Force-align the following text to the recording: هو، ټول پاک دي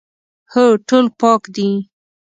هو، 0.53 0.65
ټول 0.87 1.05
پاک 1.19 1.41
دي 1.55 1.69